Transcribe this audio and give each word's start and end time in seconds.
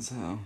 So. 0.00 0.38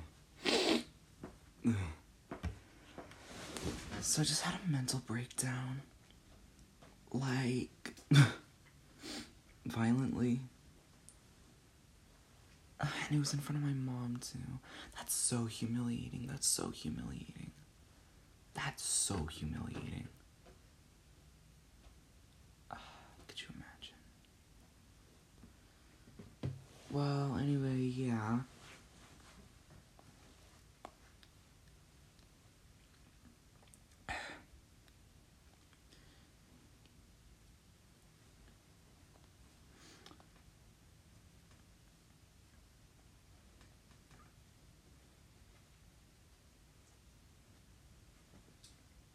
So 4.01 4.21
I 4.23 4.25
just 4.25 4.43
had 4.43 4.59
a 4.67 4.71
mental 4.71 5.01
breakdown. 5.07 5.83
Like. 7.13 7.95
violently. 9.67 10.41
And 12.81 12.91
it 13.13 13.19
was 13.19 13.33
in 13.33 13.39
front 13.39 13.63
of 13.63 13.65
my 13.65 13.75
mom, 13.75 14.19
too. 14.21 14.39
That's 14.97 15.15
so 15.15 15.45
humiliating. 15.45 16.27
That's 16.29 16.47
so 16.49 16.71
humiliating. 16.71 17.53
That's 18.55 18.83
so 18.83 19.27
humiliating. 19.27 20.09
Could 23.29 23.41
you 23.41 23.47
imagine? 23.55 23.95
Well, 26.91 27.39
anyway, 27.41 27.77
yeah. 27.77 28.41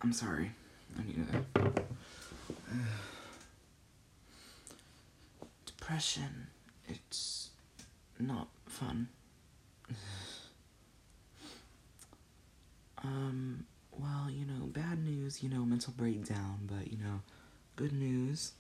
I'm 0.02 0.14
sorry. 0.14 0.52
I 0.98 1.04
need 1.04 1.26
a. 1.34 1.46
Depression. 5.66 6.48
It's 6.88 7.50
not 8.20 8.48
fun. 8.66 9.08
um, 13.04 13.66
well, 13.98 14.30
you 14.30 14.46
know, 14.46 14.66
bad 14.68 15.04
news, 15.04 15.42
you 15.44 15.50
know, 15.50 15.66
mental 15.66 15.94
breakdown, 15.98 16.60
but, 16.68 16.92
you 16.92 16.98
know, 16.98 17.22
good 17.76 17.94
news. 17.94 18.52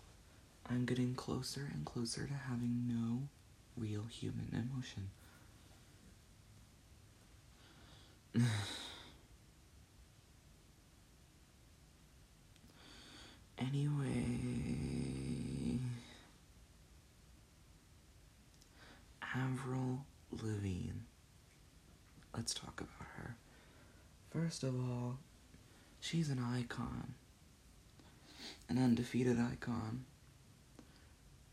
I'm 0.69 0.85
getting 0.85 1.15
closer 1.15 1.69
and 1.73 1.85
closer 1.85 2.25
to 2.27 2.33
having 2.33 2.88
no 2.88 3.21
real 3.77 4.03
human 4.09 4.49
emotion. 4.52 5.09
Anyway, 13.67 14.23
Avril 19.35 20.05
Lavigne. 20.31 20.91
Let's 22.35 22.53
talk 22.53 22.79
about 22.79 23.07
her. 23.17 23.35
First 24.31 24.63
of 24.63 24.75
all, 24.75 25.17
she's 25.99 26.29
an 26.29 26.39
icon, 26.39 27.15
an 28.69 28.77
undefeated 28.77 29.37
icon. 29.39 30.05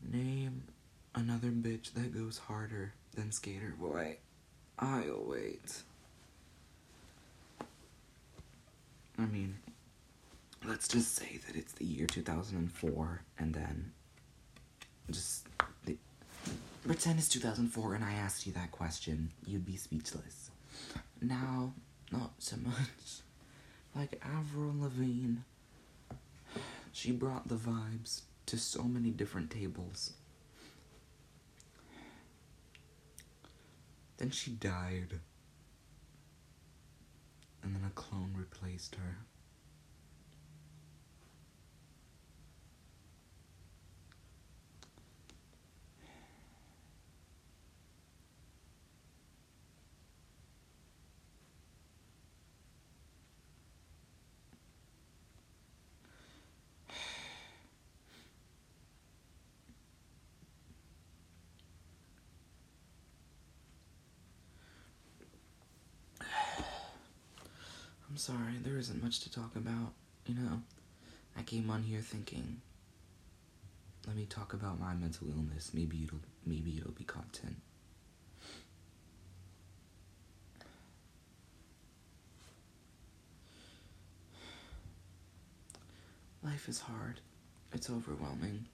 Name 0.01 0.63
another 1.15 1.49
bitch 1.49 1.93
that 1.93 2.13
goes 2.13 2.37
harder 2.37 2.93
than 3.15 3.31
Skater 3.31 3.73
Boy. 3.79 4.17
I'll 4.77 5.23
wait. 5.25 5.81
I 9.17 9.25
mean, 9.25 9.57
let's 10.75 10.89
just 10.89 11.15
say 11.15 11.39
that 11.47 11.55
it's 11.55 11.71
the 11.71 11.85
year 11.85 12.05
2004 12.05 13.21
and 13.39 13.53
then 13.53 13.93
just 15.09 15.47
the, 15.85 15.95
pretend 16.85 17.17
it's 17.17 17.29
2004 17.29 17.95
and 17.95 18.03
I 18.03 18.11
asked 18.11 18.45
you 18.45 18.51
that 18.51 18.73
question, 18.73 19.31
you'd 19.45 19.65
be 19.65 19.77
speechless. 19.77 20.51
Now, 21.21 21.71
not 22.11 22.31
so 22.39 22.57
much. 22.57 23.21
Like 23.95 24.21
Avril 24.21 24.75
Lavigne, 24.77 25.37
she 26.91 27.13
brought 27.13 27.47
the 27.47 27.55
vibes 27.55 28.23
to 28.47 28.57
so 28.57 28.83
many 28.83 29.11
different 29.11 29.49
tables. 29.51 30.11
Then 34.17 34.29
she 34.29 34.51
died. 34.51 35.21
And 37.63 37.73
then 37.73 37.85
a 37.87 37.91
clone 37.91 38.33
replaced 38.35 38.95
her. 38.95 39.19
I'm 68.15 68.19
sorry, 68.19 68.53
there 68.63 68.77
isn't 68.77 69.03
much 69.03 69.19
to 69.19 69.29
talk 69.29 69.57
about. 69.57 69.91
You 70.25 70.35
know, 70.35 70.61
I 71.37 71.41
came 71.41 71.69
on 71.69 71.83
here 71.83 71.99
thinking, 71.99 72.61
let 74.07 74.15
me 74.15 74.25
talk 74.25 74.53
about 74.53 74.79
my 74.79 74.93
mental 74.93 75.27
illness. 75.27 75.71
Maybe 75.73 76.01
it'll 76.05 76.21
maybe 76.45 76.77
it'll 76.77 76.93
be 76.93 77.03
content. 77.03 77.57
Life 86.41 86.69
is 86.69 86.79
hard. 86.79 87.19
It's 87.73 87.89
overwhelming. 87.89 88.67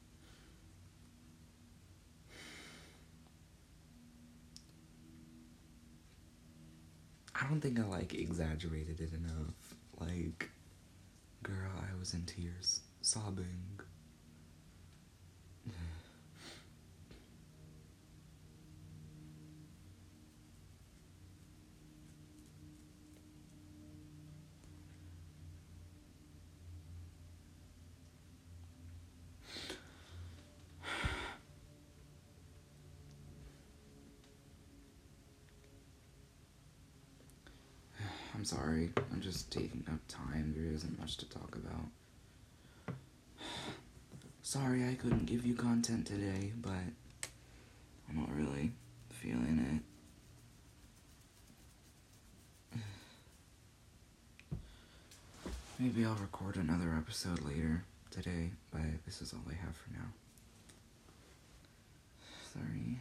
I 7.42 7.46
don't 7.48 7.60
think 7.60 7.80
I 7.80 7.84
like 7.84 8.14
exaggerated 8.14 9.02
it 9.02 9.14
enough. 9.14 9.74
Like, 10.00 10.50
girl, 11.42 11.72
I 11.76 11.98
was 12.00 12.14
in 12.14 12.26
tears, 12.26 12.82
sobbing. 13.02 13.80
I'm 38.42 38.46
sorry. 38.46 38.90
I'm 39.14 39.22
just 39.22 39.52
taking 39.52 39.86
up 39.88 40.00
time. 40.08 40.56
There 40.58 40.74
isn't 40.74 40.98
much 41.00 41.18
to 41.18 41.30
talk 41.30 41.56
about. 41.56 42.96
Sorry 44.42 44.90
I 44.90 44.96
couldn't 44.96 45.28
give 45.28 45.46
you 45.46 45.54
content 45.54 46.08
today, 46.08 46.52
but 46.60 46.72
I'm 48.10 48.16
not 48.16 48.36
really 48.36 48.72
feeling 49.12 49.84
it. 52.74 52.80
Maybe 55.78 56.04
I'll 56.04 56.16
record 56.16 56.56
another 56.56 56.96
episode 56.98 57.44
later 57.44 57.84
today, 58.10 58.50
but 58.72 59.06
this 59.06 59.22
is 59.22 59.34
all 59.34 59.46
I 59.48 59.54
have 59.54 59.76
for 59.76 59.92
now. 59.94 60.08
Sorry. 62.54 62.98